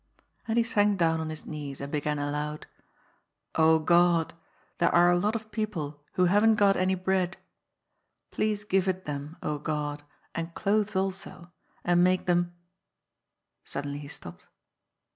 [0.47, 2.65] And he sank down on his knees and began aloud:
[3.55, 3.59] '^
[4.25, 4.33] Ood,
[4.79, 7.37] there are a lot of people who haven't got any bread.
[8.31, 10.01] Please give it them, Ood,
[10.33, 11.51] and clothes also,
[11.83, 12.55] and make them"
[13.73, 14.47] suddenly he stopped.